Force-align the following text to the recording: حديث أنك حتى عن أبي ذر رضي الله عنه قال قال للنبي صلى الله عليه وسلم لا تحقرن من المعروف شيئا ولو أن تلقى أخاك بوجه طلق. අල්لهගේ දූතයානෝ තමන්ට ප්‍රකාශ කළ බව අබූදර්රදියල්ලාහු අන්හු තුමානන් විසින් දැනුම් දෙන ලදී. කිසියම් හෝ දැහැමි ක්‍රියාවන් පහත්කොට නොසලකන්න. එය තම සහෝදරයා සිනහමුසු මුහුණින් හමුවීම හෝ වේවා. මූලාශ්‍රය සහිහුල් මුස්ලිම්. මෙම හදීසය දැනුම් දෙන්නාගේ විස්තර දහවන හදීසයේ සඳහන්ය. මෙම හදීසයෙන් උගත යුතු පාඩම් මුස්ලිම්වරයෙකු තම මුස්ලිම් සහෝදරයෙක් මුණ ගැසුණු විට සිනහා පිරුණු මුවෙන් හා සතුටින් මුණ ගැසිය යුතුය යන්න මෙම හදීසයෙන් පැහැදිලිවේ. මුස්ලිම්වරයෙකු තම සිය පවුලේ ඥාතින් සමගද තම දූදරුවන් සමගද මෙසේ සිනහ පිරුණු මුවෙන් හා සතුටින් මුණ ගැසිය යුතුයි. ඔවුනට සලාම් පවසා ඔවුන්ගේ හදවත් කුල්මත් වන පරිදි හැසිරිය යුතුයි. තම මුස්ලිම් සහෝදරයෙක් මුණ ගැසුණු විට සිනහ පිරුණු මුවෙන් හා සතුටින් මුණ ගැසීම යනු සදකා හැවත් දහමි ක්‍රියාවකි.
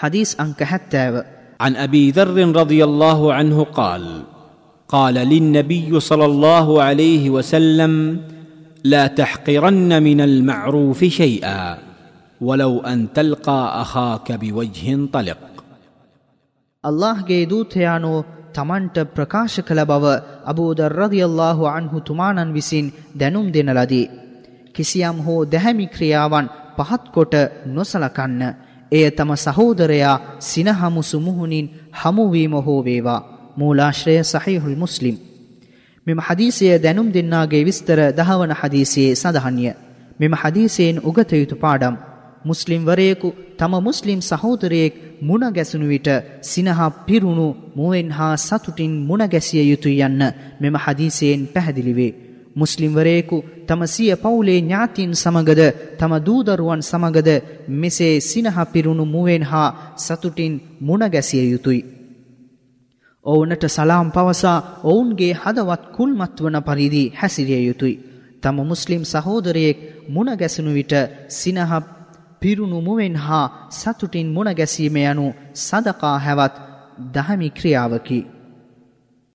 حديث 0.00 0.40
أنك 0.40 0.62
حتى 0.62 1.22
عن 1.60 1.76
أبي 1.76 2.10
ذر 2.10 2.56
رضي 2.56 2.84
الله 2.84 3.34
عنه 3.34 3.64
قال 3.64 4.22
قال 4.88 5.14
للنبي 5.14 6.00
صلى 6.00 6.24
الله 6.24 6.82
عليه 6.82 7.30
وسلم 7.30 8.20
لا 8.84 9.06
تحقرن 9.06 10.02
من 10.02 10.20
المعروف 10.20 11.04
شيئا 11.04 11.78
ولو 12.40 12.80
أن 12.80 13.12
تلقى 13.12 13.60
أخاك 13.82 14.32
بوجه 14.32 14.88
طلق. 15.12 15.40
අල්لهගේ 16.84 17.46
දූතයානෝ 17.46 18.24
තමන්ට 18.56 18.98
ප්‍රකාශ 19.16 19.56
කළ 19.68 19.82
බව 19.84 20.04
අබූදර්රදියල්ලාහු 20.52 21.68
අන්හු 21.68 22.00
තුමානන් 22.00 22.54
විසින් 22.56 22.86
දැනුම් 23.20 23.52
දෙන 23.52 23.68
ලදී. 23.78 24.10
කිසියම් 24.74 25.18
හෝ 25.26 25.44
දැහැමි 25.52 25.86
ක්‍රියාවන් 25.86 26.46
පහත්කොට 26.76 27.34
නොසලකන්න. 27.76 28.42
එය 28.92 29.10
තම 29.10 29.30
සහෝදරයා 29.36 30.22
සිනහමුසු 30.40 31.20
මුහුණින් 31.20 31.66
හමුවීම 31.92 32.54
හෝ 32.58 32.80
වේවා. 32.84 33.20
මූලාශ්‍රය 33.56 34.14
සහිහුල් 34.24 34.76
මුස්ලිම්. 34.76 35.16
මෙම 36.06 36.20
හදීසය 36.20 36.66
දැනුම් 36.78 37.08
දෙන්නාගේ 37.12 37.64
විස්තර 37.64 37.98
දහවන 38.12 38.52
හදීසයේ 38.52 39.14
සඳහන්ය. 39.14 39.66
මෙම 40.20 40.32
හදීසයෙන් 40.34 40.96
උගත 41.00 41.30
යුතු 41.32 41.56
පාඩම් 41.56 41.94
මුස්ලිම්වරයෙකු 42.44 43.28
තම 43.58 43.72
මුස්ලිම් 43.80 44.20
සහෝදරයෙක් 44.22 44.94
මුණ 45.22 45.44
ගැසුණු 45.50 45.86
විට 45.88 46.08
සිනහා 46.42 46.90
පිරුණු 47.06 47.46
මුවෙන් 47.76 48.10
හා 48.10 48.34
සතුටින් 48.38 48.92
මුණ 49.00 49.24
ගැසිය 49.28 49.64
යුතුය 49.64 49.96
යන්න 50.00 50.22
මෙම 50.60 50.74
හදීසයෙන් 50.76 51.42
පැහැදිලිවේ. 51.46 52.29
මුස්ලිම්වරයෙකු 52.56 53.38
තම 53.66 53.82
සිය 53.86 54.12
පවුලේ 54.16 54.58
ඥාතින් 54.58 55.12
සමගද 55.14 55.62
තම 55.98 56.12
දූදරුවන් 56.18 56.82
සමගද 56.82 57.30
මෙසේ 57.80 58.14
සිනහ 58.22 58.58
පිරුණු 58.72 59.04
මුවෙන් 59.06 59.42
හා 59.42 59.94
සතුටින් 59.96 60.54
මුණ 60.80 61.04
ගැසිය 61.06 61.44
යුතුයි. 61.50 61.82
ඔවුනට 63.24 63.64
සලාම් 63.66 64.08
පවසා 64.10 64.58
ඔවුන්ගේ 64.84 65.32
හදවත් 65.34 65.82
කුල්මත් 65.92 66.36
වන 66.40 66.56
පරිදි 66.62 67.04
හැසිරිය 67.16 67.62
යුතුයි. 67.66 68.00
තම 68.42 68.56
මුස්ලිම් 68.62 69.02
සහෝදරයෙක් 69.04 69.78
මුණ 70.08 70.30
ගැසුණු 70.36 70.72
විට 70.74 70.94
සිනහ 71.30 71.60
පිරුණු 72.40 72.78
මුවෙන් 72.80 73.16
හා 73.16 73.46
සතුටින් 73.70 74.28
මුණ 74.28 74.50
ගැසීම 74.54 74.96
යනු 75.02 75.26
සදකා 75.56 76.16
හැවත් 76.18 76.54
දහමි 77.14 77.48
ක්‍රියාවකි. 77.50 78.20